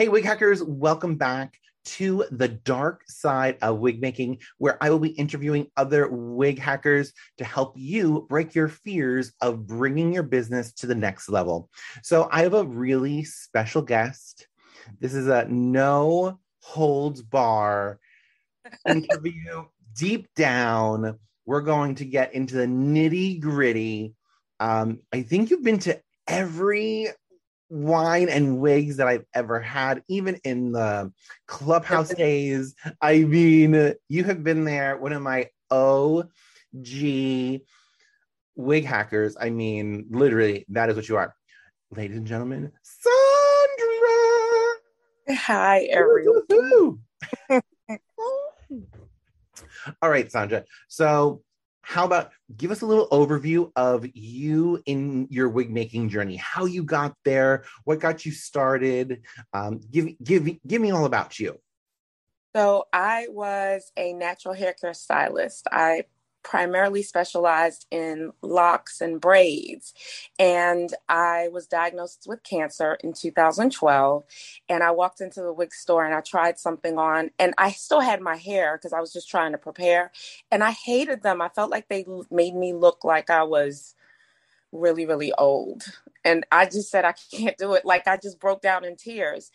[0.00, 4.98] Hey, wig hackers, welcome back to the dark side of wig making, where I will
[4.98, 10.72] be interviewing other wig hackers to help you break your fears of bringing your business
[10.76, 11.68] to the next level.
[12.02, 14.48] So, I have a really special guest.
[15.00, 18.00] This is a no holds bar
[18.88, 19.66] interview.
[19.94, 24.14] Deep down, we're going to get into the nitty gritty.
[24.60, 27.08] Um, I think you've been to every
[27.70, 31.12] wine and wigs that I've ever had, even in the
[31.46, 32.74] clubhouse days.
[33.00, 36.26] I mean, you have been there, one of my OG
[38.56, 39.36] wig hackers.
[39.40, 41.34] I mean, literally, that is what you are.
[41.96, 43.16] Ladies and gentlemen, Sandra.
[45.30, 47.00] Hi, everyone.
[50.02, 50.64] All right, Sandra.
[50.88, 51.42] So
[51.90, 56.64] how about give us a little overview of you in your wig making journey how
[56.64, 61.58] you got there what got you started um, give give give me all about you.
[62.54, 65.66] So i was a natural hair care stylist.
[65.72, 66.04] I
[66.44, 69.94] primarily specialized in locks and braids.
[70.38, 74.24] And I was diagnosed with cancer in 2012.
[74.68, 78.00] And I walked into the wig store and I tried something on, and I still
[78.00, 80.12] had my hair because I was just trying to prepare.
[80.50, 81.42] And I hated them.
[81.42, 83.94] I felt like they made me look like I was
[84.72, 85.84] really, really old.
[86.24, 87.84] And I just said, I can't do it.
[87.84, 89.50] Like I just broke down in tears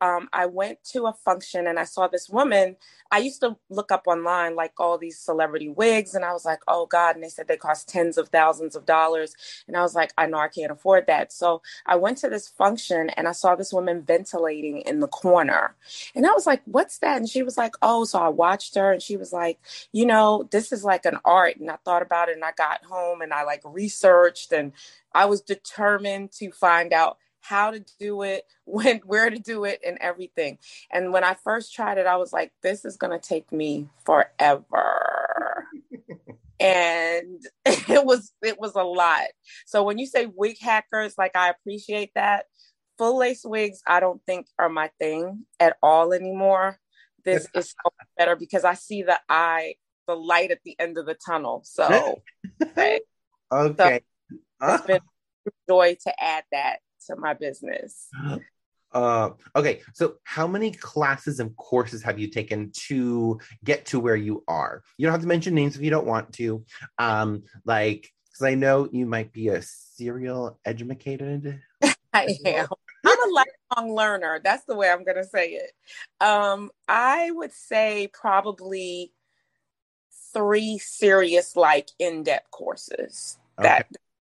[0.00, 2.76] um, I went to a function and I saw this woman.
[3.10, 6.60] I used to look up online like all these celebrity wigs, and I was like,
[6.68, 7.14] oh God.
[7.14, 9.34] And they said they cost tens of thousands of dollars.
[9.66, 11.32] And I was like, I know I can't afford that.
[11.32, 15.74] So I went to this function and I saw this woman ventilating in the corner.
[16.14, 17.16] And I was like, what's that?
[17.16, 19.58] And she was like, oh, so I watched her and she was like,
[19.92, 21.56] you know, this is like an art.
[21.56, 24.72] And I thought about it and I got home and I like researched and
[25.14, 29.80] I was determined to find out how to do it, when where to do it
[29.86, 30.58] and everything.
[30.92, 33.88] And when I first tried it, I was like, this is going to take me
[34.04, 35.66] forever.
[36.60, 39.28] and it was it was a lot.
[39.66, 42.46] So when you say wig hackers, like I appreciate that.
[42.98, 46.80] Full lace wigs, I don't think are my thing at all anymore.
[47.24, 49.74] This is so better because I see the eye,
[50.08, 51.62] the light at the end of the tunnel.
[51.64, 52.20] So,
[52.60, 53.00] okay.
[53.52, 54.00] okay.
[54.60, 55.00] So it's been
[55.68, 58.08] joy to add that to my business.
[58.90, 64.16] Uh, okay, so how many classes and courses have you taken to get to where
[64.16, 64.82] you are?
[64.96, 66.64] You don't have to mention names if you don't want to.
[66.98, 71.60] Um, like, because I know you might be a serial educated.
[72.14, 72.66] I am.
[73.06, 74.40] I'm a lifelong learner.
[74.42, 75.72] That's the way I'm going to say it.
[76.20, 79.12] Um, I would say probably
[80.32, 83.68] three serious, like in depth courses okay.
[83.68, 83.86] that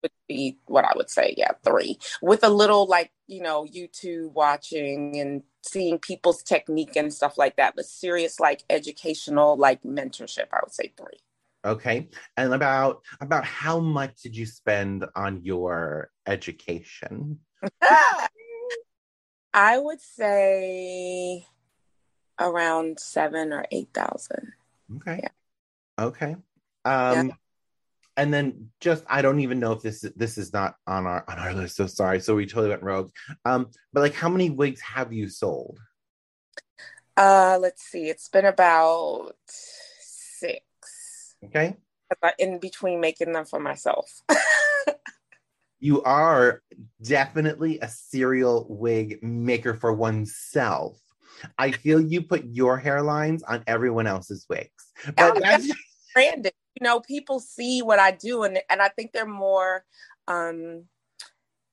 [0.06, 1.34] would be what I would say.
[1.36, 7.12] Yeah, three with a little like, you know, YouTube watching and seeing people's technique and
[7.12, 11.20] stuff like that, but serious like educational like mentorship, I would say three.
[11.66, 12.10] Okay.
[12.38, 17.40] And about about how much did you spend on your education?
[19.54, 21.48] I would say
[22.40, 24.52] around seven or eight thousand.
[24.98, 25.22] Okay.
[25.24, 26.06] Yeah.
[26.06, 26.36] Okay.
[26.84, 27.36] Um yeah
[28.18, 31.38] and then just I don't even know if this this is not on our on
[31.38, 31.76] our list.
[31.76, 32.20] So sorry.
[32.20, 33.12] So we totally went rogue.
[33.44, 35.80] Um, but like, how many wigs have you sold?
[37.18, 38.10] Uh, let's see.
[38.10, 41.36] It's been about six.
[41.46, 41.76] Okay.
[42.40, 44.22] In between making them for myself.
[45.80, 46.62] you are
[47.02, 51.00] definitely a serial wig maker for oneself.
[51.58, 54.70] I feel you put your hairlines on everyone else's wigs,
[55.18, 55.70] but that's
[56.14, 59.86] branded you know, people see what I do and and I think they're more
[60.28, 60.86] um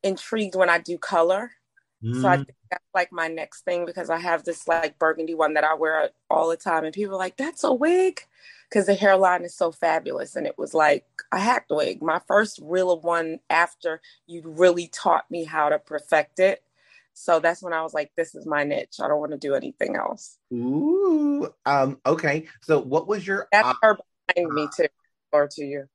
[0.02, 1.52] intrigued when I do color.
[2.02, 2.20] Mm.
[2.20, 2.46] So I mm.
[2.46, 5.74] think that's like my next thing because I have this like burgundy one that I
[5.74, 8.20] wear all the time and people are like, that's a wig
[8.68, 10.34] because the hairline is so fabulous.
[10.34, 12.02] And it was like a hacked wig.
[12.02, 16.62] My first real one after you really taught me how to perfect it.
[17.14, 18.96] So that's when I was like, this is my niche.
[19.00, 20.38] I don't want to do anything else.
[20.52, 21.52] Ooh.
[21.66, 22.46] Um, okay.
[22.62, 23.94] So what was your That's uh,
[24.28, 24.88] her behind me too,
[25.32, 25.88] or to you.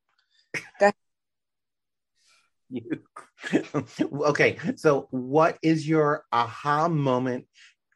[2.70, 3.02] you.
[4.12, 4.58] okay.
[4.76, 7.46] So what is your aha moment?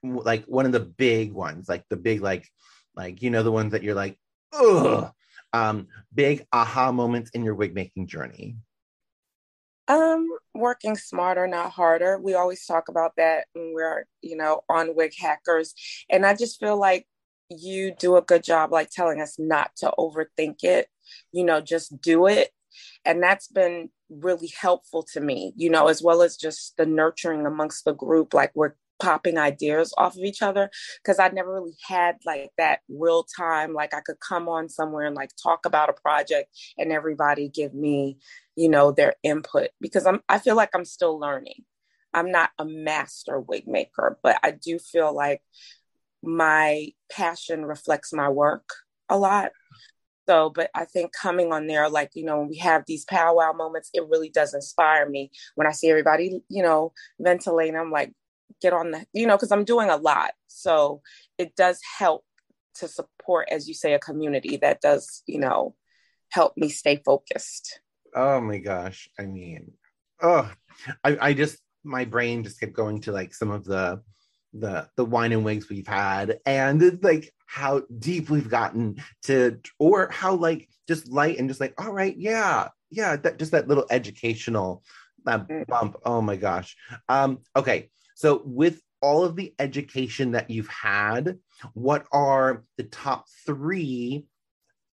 [0.02, 2.48] Like one of the big ones, like the big, like,
[2.96, 4.18] like, you know, the ones that you're like,
[4.52, 5.10] ugh,
[5.52, 8.56] um, big aha moments in your wig making journey.
[9.88, 12.18] Um, working smarter, not harder.
[12.18, 15.74] We always talk about that when we're, you know, on Wig Hackers.
[16.08, 17.06] And I just feel like
[17.58, 20.88] you do a good job like telling us not to overthink it,
[21.32, 22.50] you know, just do it.
[23.04, 27.46] And that's been really helpful to me, you know, as well as just the nurturing
[27.46, 28.34] amongst the group.
[28.34, 30.70] Like we're popping ideas off of each other
[31.02, 33.74] because I never really had like that real time.
[33.74, 37.74] Like I could come on somewhere and like talk about a project and everybody give
[37.74, 38.18] me,
[38.54, 41.64] you know, their input because I'm I feel like I'm still learning.
[42.14, 45.42] I'm not a master wig maker, but I do feel like
[46.22, 48.68] my passion reflects my work
[49.08, 49.52] a lot.
[50.28, 53.52] So, but I think coming on there, like, you know, when we have these powwow
[53.52, 55.32] moments, it really does inspire me.
[55.56, 58.12] When I see everybody, you know, ventilating, I'm like,
[58.60, 60.30] get on the, you know, because I'm doing a lot.
[60.46, 61.02] So
[61.38, 62.24] it does help
[62.76, 65.74] to support, as you say, a community that does, you know,
[66.30, 67.80] help me stay focused.
[68.14, 69.08] Oh my gosh.
[69.18, 69.72] I mean,
[70.22, 70.50] oh,
[71.02, 74.00] I, I just, my brain just kept going to like some of the,
[74.52, 80.10] the the wine and wigs we've had and like how deep we've gotten to or
[80.10, 83.86] how like just light and just like all right yeah yeah that just that little
[83.90, 84.82] educational
[85.26, 85.38] uh,
[85.68, 86.76] bump oh my gosh
[87.08, 87.88] um okay
[88.22, 91.38] so, with all of the education that you've had,
[91.74, 94.26] what are the top three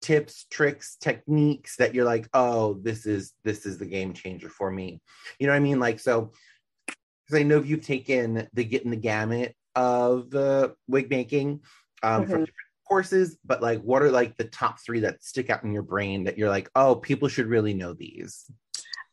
[0.01, 4.71] tips, tricks, techniques that you're like, oh, this is this is the game changer for
[4.71, 5.03] me?
[5.39, 5.79] You know what I mean?
[5.79, 6.33] Like, so
[7.29, 11.61] because I know you've taken the get in the gamut of uh, wig making
[12.03, 12.31] um, mm-hmm.
[12.31, 12.55] from different
[12.89, 16.25] courses, but like, what are like the top three that stick out in your brain
[16.25, 18.51] that you're like, oh, people should really know these?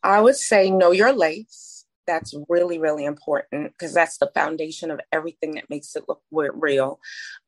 [0.02, 1.76] I would say know your lace
[2.08, 7.00] that's really really important because that's the foundation of everything that makes it look real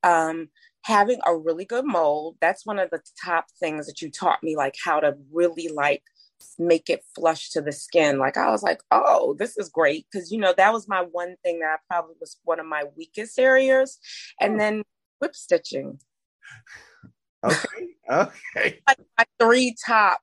[0.03, 0.49] um,
[0.81, 4.55] having a really good mold that's one of the top things that you taught me
[4.55, 6.01] like how to really like
[6.59, 8.19] make it flush to the skin.
[8.19, 10.05] Like i was like oh this is great.
[10.11, 12.85] Because you know that was my one thing that i probably was one of my
[12.95, 13.99] weakest areas.
[14.39, 14.57] And oh.
[14.57, 14.83] then
[15.19, 15.99] whip stitching.
[17.43, 18.81] Okay okay.
[18.87, 20.19] Like my three top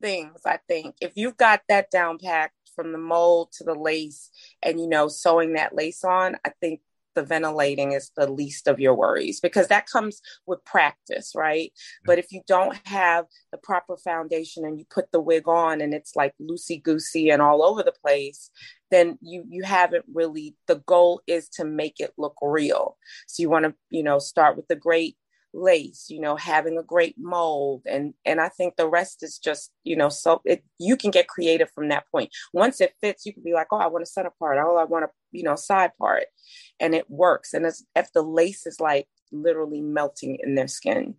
[0.00, 0.96] things i think.
[1.00, 4.30] If you've got that down packed from the mold to the lace
[4.62, 6.80] and you know sewing that lace on i think
[7.14, 11.72] the ventilating is the least of your worries because that comes with practice right?
[12.04, 15.94] But if you don't have the proper foundation and you put the wig on and
[15.94, 18.50] it's like loosey goosey and all over the place
[18.90, 22.96] then you you haven't really the goal is to make it look real.
[23.26, 25.16] So you want to you know start with the great
[25.54, 29.70] lace you know having a great mold and and i think the rest is just
[29.84, 32.30] you know so it you can get creative from that point.
[32.52, 34.58] Once it fits you can be like oh i want a center part.
[34.58, 36.24] Oh i want a you know side part.
[36.80, 41.14] And it works and it's, if the lace is like literally melting in their skin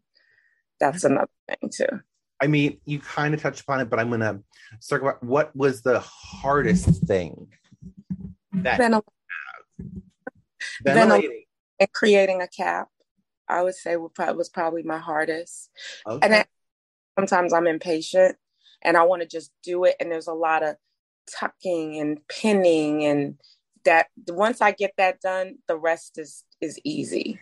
[0.80, 2.02] that's another thing too.
[2.42, 4.42] I mean you kind of touched upon it but i'm gonna
[4.82, 5.24] circle back.
[5.24, 7.48] What was the hardest thing
[8.52, 9.04] that Ventil-
[10.84, 11.44] ventilating.
[11.80, 12.88] And creating a cap
[13.48, 15.70] I would say was probably my hardest.
[16.08, 16.26] Okay.
[16.26, 16.46] And I,
[17.18, 18.38] sometimes I'm impatient
[18.82, 19.96] and I want to just do it.
[20.00, 20.76] And there's a lot of
[21.40, 23.36] tucking and pinning and
[23.86, 27.40] that once I get that done, the rest is is easy.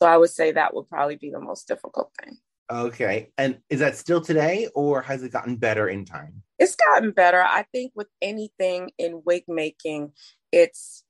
[0.00, 2.38] So I would say that would probably be the most difficult thing.
[2.70, 3.30] Okay.
[3.38, 6.42] And is that still today or has it gotten better in time?
[6.58, 7.42] It's gotten better.
[7.42, 10.12] I think with anything in wig making,
[10.52, 11.04] it's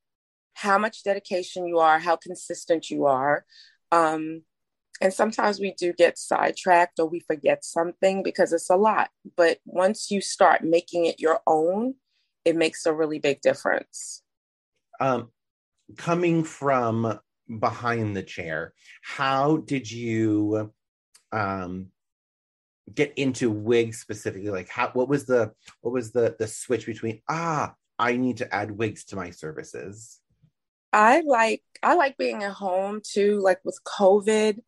[0.54, 3.44] how much dedication you are, how consistent you are.
[3.92, 4.42] Um,
[5.00, 9.11] and sometimes we do get sidetracked or we forget something because it's a lot.
[9.37, 11.95] But once you start making it your own,
[12.45, 14.23] it makes a really big difference.
[15.00, 15.30] Um,
[15.97, 17.21] coming from
[17.61, 20.73] behind the chair, how did you
[21.30, 21.88] um,
[22.92, 24.50] get into wigs specifically?
[24.50, 28.54] Like, how what was the what was the the switch between ah I need to
[28.54, 30.21] add wigs to my services?
[30.92, 33.40] I like I like being at home too.
[33.40, 34.61] Like with COVID,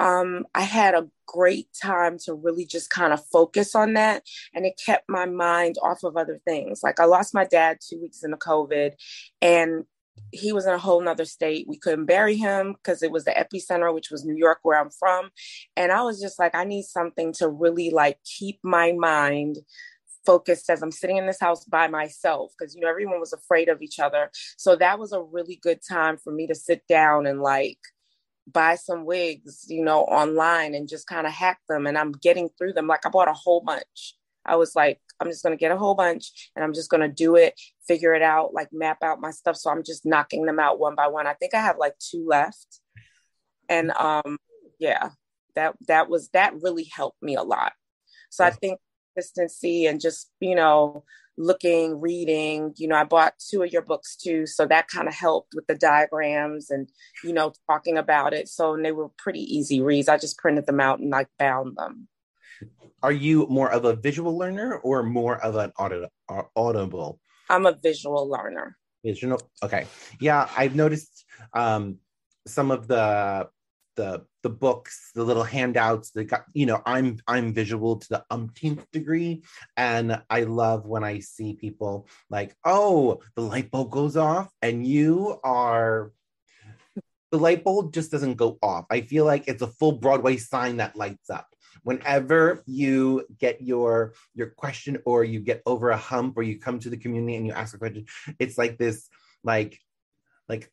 [0.00, 4.24] um, I had a great time to really just kind of focus on that.
[4.54, 6.82] And it kept my mind off of other things.
[6.82, 8.92] Like I lost my dad two weeks into COVID
[9.40, 9.84] and
[10.30, 11.66] he was in a whole nother state.
[11.68, 14.90] We couldn't bury him because it was the epicenter, which was New York, where I'm
[14.90, 15.30] from.
[15.76, 19.58] And I was just like, I need something to really like keep my mind
[20.26, 23.68] focused as I'm sitting in this house by myself because you know everyone was afraid
[23.68, 24.30] of each other.
[24.56, 27.78] So that was a really good time for me to sit down and like
[28.46, 31.86] buy some wigs, you know, online and just kind of hack them.
[31.86, 32.86] And I'm getting through them.
[32.86, 34.16] Like I bought a whole bunch.
[34.44, 37.00] I was like, I'm just going to get a whole bunch and I'm just going
[37.00, 39.56] to do it, figure it out, like map out my stuff.
[39.56, 41.26] So I'm just knocking them out one by one.
[41.26, 42.80] I think I have like two left.
[43.68, 44.36] And um,
[44.78, 45.10] yeah,
[45.54, 47.72] that, that was, that really helped me a lot.
[48.28, 48.80] So I think
[49.14, 51.04] consistency and just, you know,
[51.36, 52.72] looking, reading.
[52.76, 54.46] You know, I bought two of your books too.
[54.46, 56.88] So that kind of helped with the diagrams and,
[57.22, 58.48] you know, talking about it.
[58.48, 60.08] So they were pretty easy reads.
[60.08, 62.08] I just printed them out and like bound them.
[63.02, 65.72] Are you more of a visual learner or more of an
[66.56, 67.20] audible?
[67.50, 68.78] I'm a visual learner.
[69.04, 69.40] Visual.
[69.62, 69.86] Okay.
[70.20, 71.98] Yeah, I've noticed um,
[72.46, 73.48] some of the
[73.96, 78.90] the the books, the little handouts, the you know, I'm I'm visual to the umpteenth
[78.92, 79.42] degree,
[79.76, 84.86] and I love when I see people like, oh, the light bulb goes off, and
[84.86, 86.12] you are.
[87.30, 88.86] The light bulb just doesn't go off.
[88.90, 91.48] I feel like it's a full Broadway sign that lights up.
[91.82, 96.78] Whenever you get your your question or you get over a hump or you come
[96.78, 98.06] to the community and you ask a question,
[98.38, 99.08] it's like this
[99.42, 99.80] like
[100.48, 100.70] like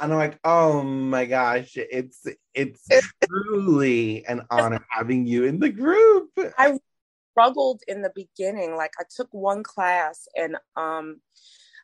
[0.00, 2.88] and I'm like, oh my gosh, it's it's
[3.28, 6.30] truly an honor having you in the group.
[6.58, 6.78] I
[7.32, 8.76] struggled in the beginning.
[8.76, 11.20] Like I took one class and um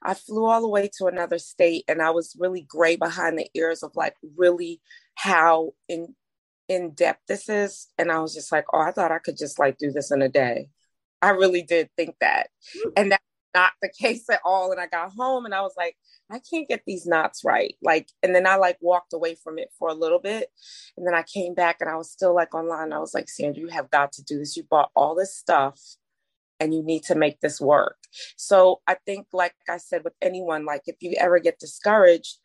[0.02, 3.48] I flew all the way to another state and I was really gray behind the
[3.54, 4.80] ears of like really
[5.14, 6.14] how in
[6.68, 7.88] in depth this is.
[7.98, 10.22] And I was just like, oh, I thought I could just like do this in
[10.22, 10.68] a day.
[11.20, 12.48] I really did think that.
[12.96, 13.21] And that's
[13.54, 14.72] not the case at all.
[14.72, 15.96] And I got home and I was like,
[16.30, 17.74] I can't get these knots right.
[17.82, 20.48] Like, and then I like walked away from it for a little bit.
[20.96, 22.92] And then I came back and I was still like online.
[22.92, 24.56] I was like, Sandra, you have got to do this.
[24.56, 25.78] You bought all this stuff
[26.58, 27.96] and you need to make this work.
[28.36, 32.38] So I think, like I said, with anyone, like if you ever get discouraged,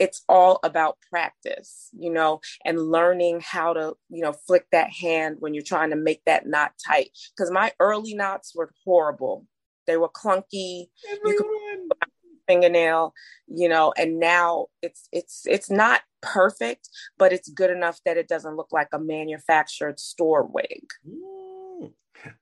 [0.00, 5.36] it's all about practice, you know, and learning how to, you know, flick that hand
[5.38, 7.10] when you're trying to make that knot tight.
[7.36, 9.46] Because my early knots were horrible.
[9.86, 10.86] They were clunky.
[11.10, 11.26] Everyone.
[11.26, 11.98] You could
[12.46, 13.14] fingernail
[13.46, 18.28] you know and now it's it's it's not perfect but it's good enough that it
[18.28, 20.84] doesn't look like a manufactured store wig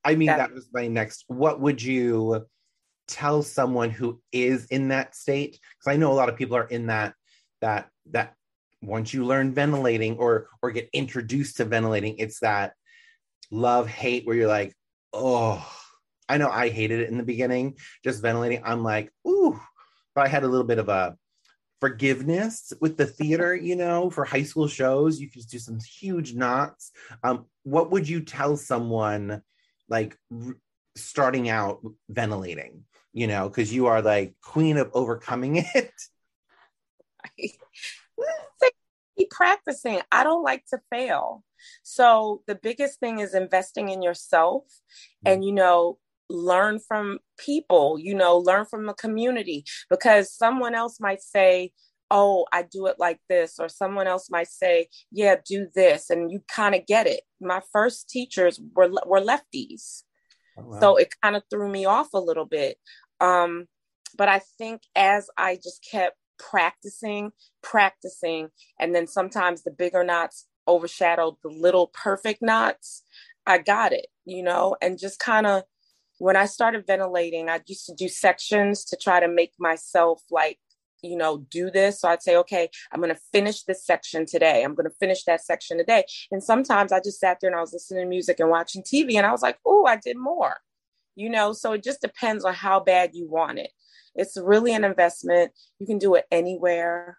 [0.04, 2.46] i mean that, that was my next what would you
[3.08, 6.68] tell someone who is in that state because i know a lot of people are
[6.68, 7.14] in that
[7.60, 8.34] that that
[8.82, 12.72] once you learn ventilating or or get introduced to ventilating it's that
[13.50, 14.74] love hate where you're like
[15.12, 15.66] oh
[16.30, 18.62] I know I hated it in the beginning, just ventilating.
[18.64, 19.60] I'm like, ooh,
[20.14, 21.16] but I had a little bit of a
[21.80, 25.20] forgiveness with the theater, you know, for high school shows.
[25.20, 26.92] You could do some huge knots.
[27.24, 29.42] Um, what would you tell someone
[29.88, 30.56] like r-
[30.96, 35.92] starting out ventilating, you know, because you are like queen of overcoming it?
[39.18, 40.00] Keep practicing.
[40.12, 41.42] I don't like to fail.
[41.82, 44.64] So the biggest thing is investing in yourself
[45.24, 45.98] and, you know,
[46.30, 51.72] learn from people, you know, learn from the community because someone else might say,
[52.10, 56.30] oh, I do it like this, or someone else might say, yeah, do this, and
[56.30, 57.22] you kind of get it.
[57.40, 60.02] My first teachers were were lefties,
[60.58, 60.80] oh, wow.
[60.80, 62.78] so it kind of threw me off a little bit.
[63.20, 63.66] Um,
[64.16, 67.32] but I think as I just kept practicing,
[67.62, 73.02] practicing, and then sometimes the bigger knots overshadowed the little perfect knots,
[73.46, 75.62] I got it, you know, and just kind of
[76.20, 80.58] when I started ventilating, I used to do sections to try to make myself like,
[81.02, 82.02] you know, do this.
[82.02, 84.62] So I'd say, okay, I'm going to finish this section today.
[84.62, 86.04] I'm going to finish that section today.
[86.30, 89.14] And sometimes I just sat there and I was listening to music and watching TV
[89.14, 90.56] and I was like, oh, I did more,
[91.16, 91.54] you know?
[91.54, 93.70] So it just depends on how bad you want it.
[94.14, 95.52] It's really an investment.
[95.78, 97.16] You can do it anywhere.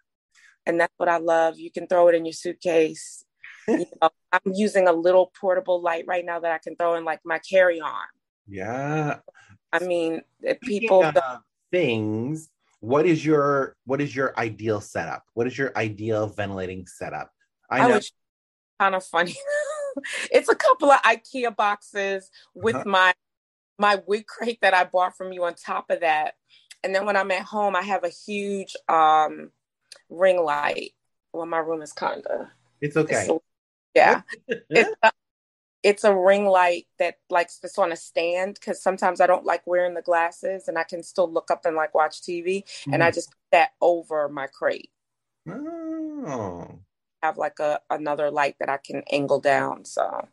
[0.64, 1.58] And that's what I love.
[1.58, 3.24] You can throw it in your suitcase.
[3.66, 7.04] you know, I'm using a little portable light right now that I can throw in
[7.04, 8.04] like my carry on
[8.52, 9.18] yeah.
[9.72, 10.20] I mean,
[10.62, 11.12] people
[11.70, 12.50] things.
[12.80, 15.24] What is your what is your ideal setup?
[15.34, 17.30] What is your ideal ventilating setup?
[17.70, 18.00] I know.
[18.78, 19.34] kind of funny.
[20.30, 22.88] it's a couple of IKEA boxes with uh-huh.
[22.88, 23.14] my
[23.78, 26.34] my wig crate that I bought from you on top of that.
[26.84, 29.50] And then when I'm at home, I have a huge um
[30.10, 30.92] ring light.
[31.32, 33.28] Well, my room is kinda it's okay.
[33.28, 33.44] It's
[33.94, 34.22] Yeah.
[34.48, 35.12] it's, a,
[35.82, 39.66] it's a ring light that like it's on a stand because sometimes I don't like
[39.66, 42.64] wearing the glasses and I can still look up and like watch TV.
[42.64, 42.94] Mm-hmm.
[42.94, 44.90] And I just put that over my crate.
[45.48, 46.78] Oh.
[47.22, 49.84] Have like a another light that I can angle down.
[49.84, 50.28] So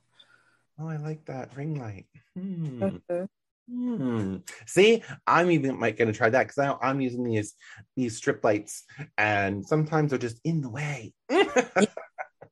[0.82, 2.06] Oh, I like that ring light.
[2.36, 2.84] Hmm.
[2.84, 3.24] Mm-hmm.
[3.70, 4.38] Hmm.
[4.66, 7.54] See, I'm even might gonna try that because I'm using these
[7.96, 8.84] these strip lights,
[9.18, 11.14] and sometimes they're just in the way.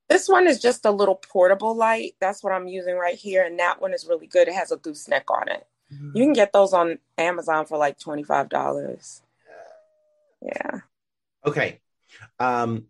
[0.08, 2.14] this one is just a little portable light.
[2.20, 4.48] That's what I'm using right here, and that one is really good.
[4.48, 5.66] It has a gooseneck on it.
[5.92, 6.16] Mm-hmm.
[6.16, 9.22] You can get those on Amazon for like twenty five dollars.
[10.42, 10.80] Yeah.
[11.46, 11.80] Okay.
[12.38, 12.86] Um.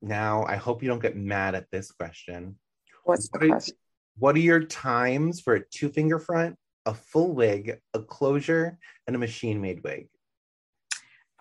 [0.00, 2.58] Now, I hope you don't get mad at this question.
[3.04, 3.76] What's the question?
[4.18, 9.16] What are your times for a two finger front, a full wig, a closure, and
[9.16, 10.08] a machine made wig?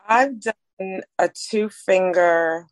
[0.08, 2.68] I've done a two finger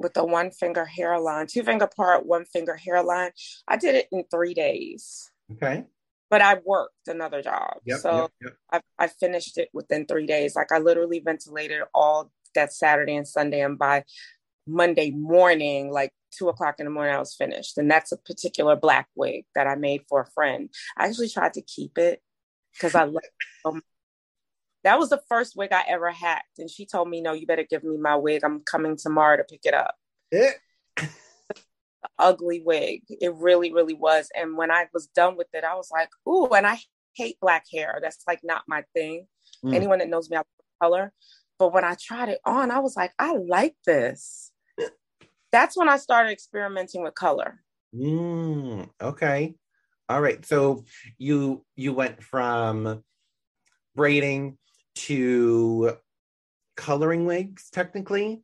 [0.00, 3.30] with a one finger hairline, two finger part, one finger hairline.
[3.68, 5.30] I did it in three days.
[5.52, 5.84] Okay.
[6.30, 7.78] But I worked another job.
[7.84, 8.82] Yep, so yep, yep.
[8.98, 10.56] I, I finished it within three days.
[10.56, 13.60] Like I literally ventilated all that Saturday and Sunday.
[13.60, 14.04] And by
[14.66, 17.78] Monday morning, like two o'clock in the morning, I was finished.
[17.78, 20.70] And that's a particular black wig that I made for a friend.
[20.96, 22.22] I actually tried to keep it
[22.72, 23.82] because I love it.
[24.84, 26.58] That was the first wig I ever hacked.
[26.58, 28.42] And she told me, no, you better give me my wig.
[28.44, 29.94] I'm coming tomorrow to pick it up.
[30.32, 30.52] Yeah.
[32.18, 33.02] ugly wig.
[33.08, 34.28] It really, really was.
[34.34, 36.78] And when I was done with it, I was like, ooh, and I
[37.14, 37.98] hate black hair.
[38.02, 39.26] That's like not my thing.
[39.64, 39.74] Mm.
[39.74, 40.42] Anyone that knows me, I
[40.82, 41.12] color.
[41.58, 44.50] But when I tried it on, I was like, I like this
[45.52, 47.60] that's when I started experimenting with color.
[47.94, 49.54] Mm, okay.
[50.08, 50.44] All right.
[50.44, 50.84] So
[51.18, 53.02] you you went from
[53.94, 54.58] braiding
[55.06, 55.96] to
[56.76, 58.42] coloring wigs technically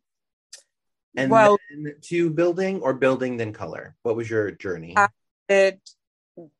[1.17, 5.09] and well, then to building or building then color what was your journey i
[5.49, 5.81] did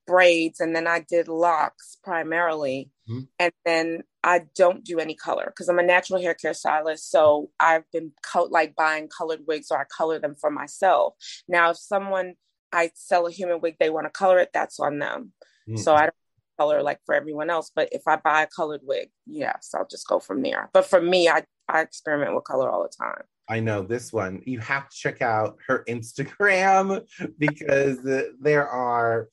[0.07, 3.25] braids and then i did locks primarily mm-hmm.
[3.39, 7.13] and then I don't do any color because I'm a natural hair care stylist.
[7.13, 11.15] So I've been co- like buying colored wigs or I color them for myself.
[11.47, 12.35] Now, if someone
[12.73, 15.33] I sell a human wig, they want to color it, that's on them.
[15.69, 15.79] Mm.
[15.79, 16.15] So I don't
[16.57, 17.71] color like for everyone else.
[17.75, 20.71] But if I buy a colored wig, yes, I'll just go from there.
[20.73, 23.23] But for me, I, I experiment with color all the time.
[23.49, 24.43] I know this one.
[24.45, 27.07] You have to check out her Instagram
[27.39, 27.99] because
[28.41, 29.29] there are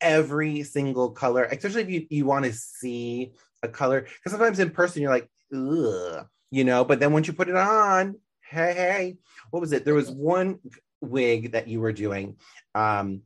[0.00, 4.02] every single color, especially if you, you want to see a color.
[4.02, 7.56] Because sometimes in person you're like, ugh, you know, but then once you put it
[7.56, 8.16] on,
[8.48, 9.16] hey, hey,
[9.50, 9.84] what was it?
[9.84, 10.58] There was one
[11.00, 12.36] wig that you were doing.
[12.74, 13.22] Um,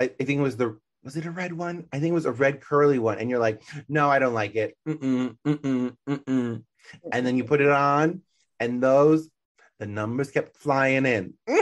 [0.00, 1.86] I, I think it was the was it a red one?
[1.92, 3.20] I think it was a red curly one.
[3.20, 4.76] And you're like, no, I don't like it.
[4.88, 6.64] Mm-mm, mm-mm, mm-mm.
[7.12, 8.22] And then you put it on,
[8.58, 9.30] and those
[9.78, 11.34] the numbers kept flying in.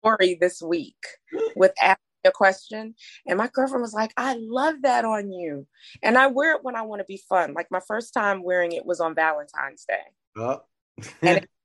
[0.00, 0.96] Story this week
[1.54, 2.94] with asking a question
[3.26, 5.66] and my girlfriend was like i love that on you
[6.02, 8.72] and i wear it when i want to be fun like my first time wearing
[8.72, 9.94] it was on valentine's day
[10.36, 10.60] oh.
[11.22, 11.46] and it's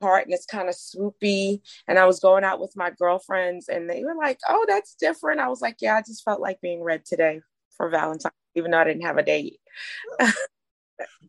[0.00, 1.60] part and it's kind of swoopy.
[1.86, 5.40] And i was going out with my girlfriends and they were like oh that's different.
[5.40, 7.40] I was like yeah i just felt like being red today
[7.76, 9.58] for valentine's even though i didn't have a date.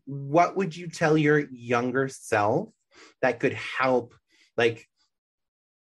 [0.05, 2.69] What would you tell your younger self
[3.21, 4.15] that could help
[4.57, 4.87] like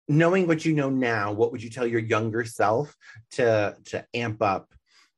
[0.08, 2.96] knowing what you know now, what would you tell your younger self
[3.32, 4.74] to to amp up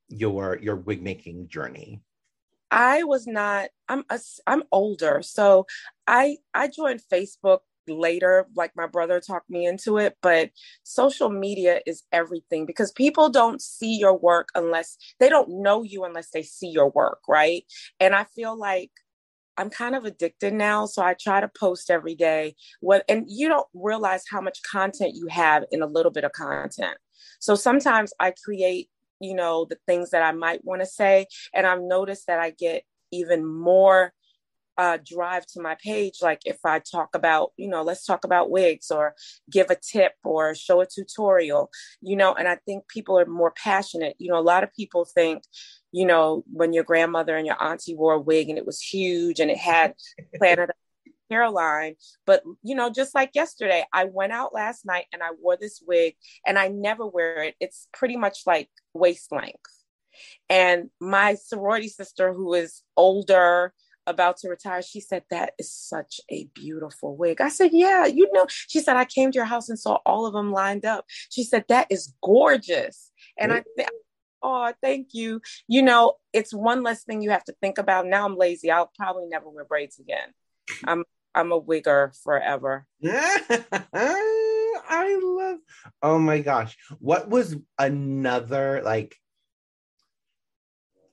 [0.10, 2.02] your your wig making journey?
[2.72, 3.70] I was not.
[3.88, 5.66] I'm a, I'm older, so
[6.06, 10.50] I I joined Facebook later like my brother talked me into it but
[10.84, 16.04] social media is everything because people don't see your work unless they don't know you
[16.04, 17.64] unless they see your work right
[18.02, 18.92] and i feel like
[19.58, 20.86] I'm kind of addicted now.
[20.86, 22.56] So I try to post every day.
[22.80, 26.32] What and you don't realize how much content you have in a little bit of
[26.32, 26.98] content.
[27.40, 31.28] So sometimes I create, you know, the things that I might want to say.
[31.54, 34.14] And I've noticed that I get even more
[34.78, 36.16] uh, drive to my page.
[36.22, 39.16] Like if I talk about, you know, let's talk about wigs or
[39.50, 41.70] give a tip or show a tutorial,
[42.02, 44.16] you know, and I think people are more passionate.
[44.20, 45.44] You know, a lot of people think,
[45.92, 49.40] you know, when your grandmother and your auntie wore a wig and it was huge
[49.40, 49.96] and it had
[50.36, 50.70] planted
[51.30, 51.96] hairline.
[52.26, 55.82] But, you know, just like yesterday, I went out last night and I wore this
[55.86, 57.56] wig and I never wear it.
[57.60, 59.84] It's pretty much like waist length.
[60.50, 63.74] And my sorority sister, who is older,
[64.08, 67.42] about to retire, she said, That is such a beautiful wig.
[67.42, 70.26] I said, Yeah, you know, she said, I came to your house and saw all
[70.26, 71.06] of them lined up.
[71.30, 73.12] She said, That is gorgeous.
[73.38, 73.90] And I, th-
[74.42, 75.42] oh, thank you.
[75.68, 78.08] You know, it's one less thing you have to think about.
[78.08, 78.72] Now I'm lazy.
[78.72, 80.30] I'll probably never wear braids again.
[80.86, 81.04] I'm
[81.38, 82.88] I'm a wigger forever.
[83.06, 85.60] I love.
[86.02, 86.76] Oh my gosh.
[86.98, 89.16] What was another like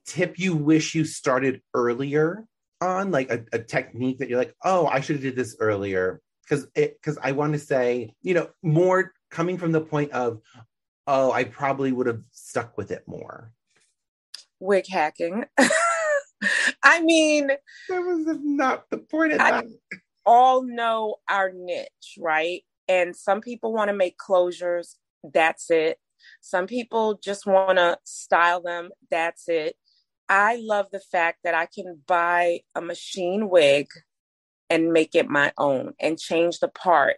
[0.07, 2.43] tip you wish you started earlier
[2.81, 3.11] on?
[3.11, 6.21] Like a, a technique that you're like, oh, I should have did this earlier.
[6.41, 10.41] Because it because I want to say, you know, more coming from the point of,
[11.05, 13.51] oh, I probably would have stuck with it more.
[14.59, 15.45] Wig hacking.
[16.83, 17.51] I mean,
[17.89, 19.65] that was not the point of that.
[20.25, 22.61] All know our niche, right?
[22.87, 24.95] And some people want to make closures.
[25.23, 25.97] That's it.
[26.41, 28.89] Some people just want to style them.
[29.09, 29.75] That's it.
[30.27, 33.87] I love the fact that I can buy a machine wig
[34.69, 37.17] and make it my own and change the part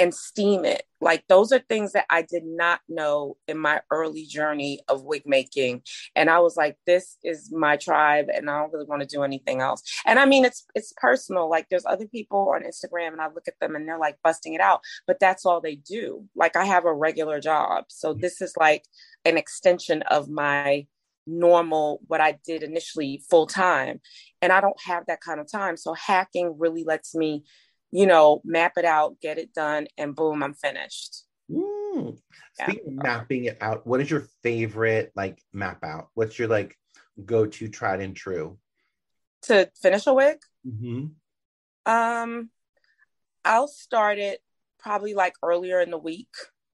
[0.00, 0.82] and steam it.
[1.02, 5.24] Like those are things that I did not know in my early journey of wig
[5.26, 5.82] making.
[6.16, 9.22] And I was like, this is my tribe and I don't really want to do
[9.22, 9.82] anything else.
[10.06, 11.50] And I mean it's it's personal.
[11.50, 14.54] Like there's other people on Instagram and I look at them and they're like busting
[14.54, 16.24] it out, but that's all they do.
[16.34, 17.84] Like I have a regular job.
[17.88, 18.20] So mm-hmm.
[18.20, 18.84] this is like
[19.26, 20.86] an extension of my
[21.26, 24.00] normal what I did initially full time.
[24.40, 25.76] And I don't have that kind of time.
[25.76, 27.44] So hacking really lets me
[27.92, 31.24] you know, map it out, get it done, and boom, I'm finished.
[31.50, 32.18] Mm.
[32.54, 36.08] Speaking of mapping it out, what is your favorite like map out?
[36.14, 36.76] What's your like
[37.24, 38.58] go to tried and true?
[39.42, 40.38] To finish a wig?
[40.66, 41.06] Mm-hmm.
[41.90, 42.50] Um,
[43.44, 44.40] I'll start it
[44.78, 46.28] probably like earlier in the week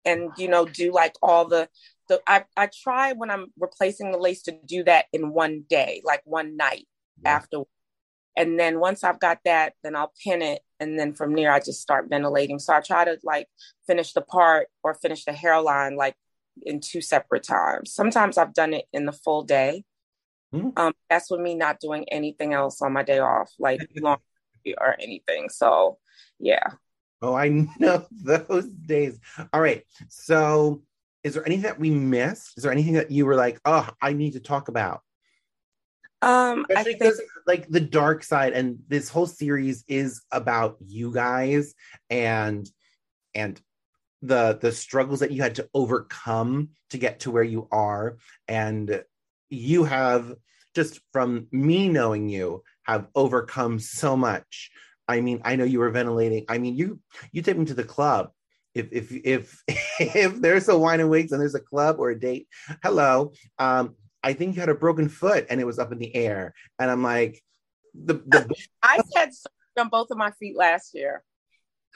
[0.05, 1.69] and you know do like all the
[2.09, 6.03] the I, I try when I'm replacing the lace to do that in one day,
[6.05, 6.87] like one night
[7.23, 7.31] yeah.
[7.31, 7.63] after
[8.37, 10.61] and then once I've got that, then I'll pin it.
[10.79, 12.59] And then from there, I just start ventilating.
[12.59, 13.49] So I try to like
[13.87, 16.15] finish the part or finish the hairline like
[16.63, 17.93] in two separate times.
[17.93, 19.85] Sometimes I've done it in the full day.
[20.55, 20.71] Mm-hmm.
[20.77, 24.19] Um, that's with me not doing anything else on my day off, like long
[24.79, 25.49] or anything.
[25.49, 25.99] So
[26.39, 26.65] yeah.
[27.23, 29.19] Oh, I know those days.
[29.53, 29.83] All right.
[30.09, 30.83] So
[31.25, 32.57] is there anything that we missed?
[32.59, 35.01] Is there anything that you were like, oh, I need to talk about?
[36.27, 37.15] Um, Especially I think
[37.47, 41.73] like the dark side, and this whole series is about you guys
[42.11, 42.69] and
[43.33, 43.61] and
[44.23, 48.17] the the struggles that you had to overcome to get to where you are,
[48.49, 49.05] and
[49.51, 50.35] you have
[50.75, 54.73] just from me knowing you have overcome so much.
[55.07, 56.45] I mean, I know you were ventilating.
[56.49, 56.99] I mean, you
[57.31, 58.31] you take me to the club
[58.75, 59.63] if if if
[60.01, 62.47] if there's a wine and wigs and there's a club or a date
[62.83, 63.95] hello um
[64.27, 66.53] I think you had a broken foot and it was up in the air.
[66.81, 67.41] And I'm like,
[67.95, 71.23] the, the I had surgery on both of my feet last year.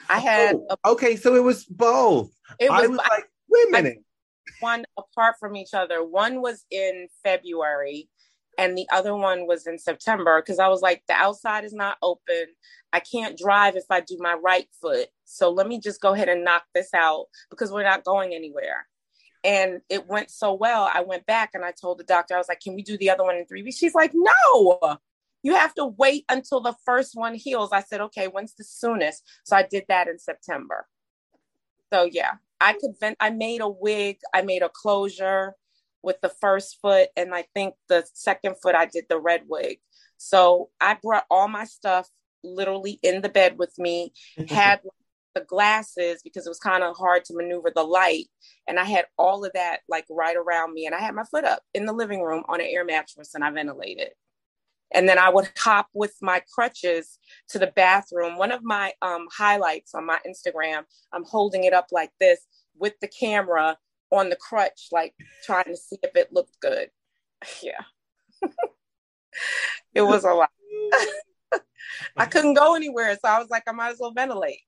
[0.07, 2.31] I oh, had oh, a, okay, so it was both.
[2.57, 3.97] It was, I was I, like, wait a minute.
[4.61, 6.05] one apart from each other.
[6.05, 8.07] One was in February
[8.57, 11.97] and the other one was in September because I was like, the outside is not
[12.01, 12.45] open.
[12.93, 15.09] I can't drive if I do my right foot.
[15.25, 18.87] So let me just go ahead and knock this out because we're not going anywhere.
[19.43, 20.89] And it went so well.
[20.93, 23.09] I went back and I told the doctor, I was like, can we do the
[23.09, 23.77] other one in three weeks?
[23.77, 24.97] She's like, no,
[25.43, 27.71] you have to wait until the first one heals.
[27.71, 29.23] I said, okay, when's the soonest?
[29.43, 30.87] So I did that in September.
[31.91, 33.17] So yeah, I could vent.
[33.19, 35.55] I made a wig, I made a closure
[36.03, 37.09] with the first foot.
[37.15, 39.79] And I think the second foot, I did the red wig.
[40.17, 42.07] So I brought all my stuff
[42.43, 44.13] literally in the bed with me,
[44.47, 44.81] had
[45.33, 48.27] the glasses because it was kind of hard to maneuver the light.
[48.67, 50.85] And I had all of that like right around me.
[50.85, 53.43] And I had my foot up in the living room on an air mattress and
[53.43, 54.09] I ventilated.
[54.93, 57.17] And then I would hop with my crutches
[57.49, 58.37] to the bathroom.
[58.37, 62.39] One of my um, highlights on my Instagram, I'm holding it up like this
[62.77, 63.77] with the camera
[64.11, 65.13] on the crutch, like
[65.45, 66.89] trying to see if it looked good.
[67.63, 67.81] Yeah.
[69.95, 70.49] it was a lot.
[72.17, 73.13] I couldn't go anywhere.
[73.13, 74.59] So I was like, I might as well ventilate.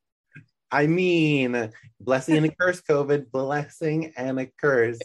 [0.74, 5.00] I mean, blessing and a curse, COVID, blessing and a curse.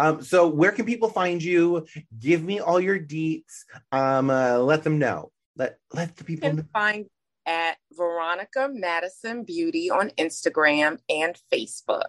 [0.00, 1.86] Um, so where can people find you?
[2.18, 3.62] Give me all your deets.
[3.92, 5.30] Um, uh, let them know.
[5.56, 6.64] Let let the people you can know.
[6.72, 7.06] find
[7.46, 12.02] at Veronica Madison Beauty on Instagram and Facebook.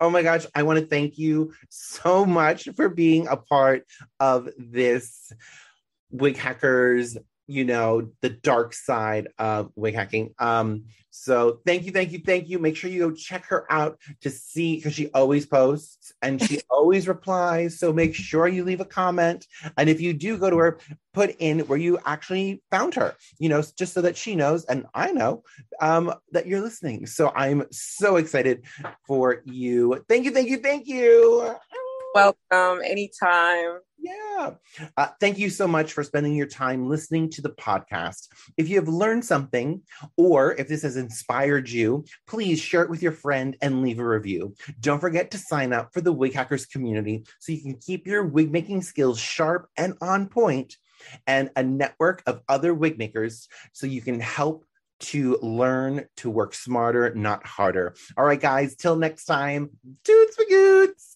[0.00, 3.84] Oh my gosh, I want to thank you so much for being a part
[4.20, 5.32] of this
[6.10, 10.34] Wig Hackers you know the dark side of wig hacking.
[10.38, 12.58] Um so thank you thank you thank you.
[12.58, 16.60] Make sure you go check her out to see because she always posts and she
[16.70, 17.78] always replies.
[17.78, 19.46] So make sure you leave a comment.
[19.78, 20.78] And if you do go to her
[21.14, 24.84] put in where you actually found her you know just so that she knows and
[24.94, 25.42] i know
[25.80, 27.06] um that you're listening.
[27.06, 28.64] So i'm so excited
[29.06, 30.04] for you.
[30.08, 31.56] Thank you thank you thank you
[32.16, 33.78] welcome anytime.
[33.98, 34.52] Yeah.
[34.96, 38.28] Uh, thank you so much for spending your time listening to the podcast.
[38.56, 39.82] If you have learned something
[40.16, 44.08] or if this has inspired you, please share it with your friend and leave a
[44.08, 44.54] review.
[44.80, 48.24] Don't forget to sign up for the Wig Hackers community so you can keep your
[48.24, 50.78] wig making skills sharp and on point
[51.26, 54.64] and a network of other wig makers so you can help
[55.00, 57.94] to learn to work smarter, not harder.
[58.16, 59.68] All right, guys, till next time,
[60.02, 61.15] toots for goots.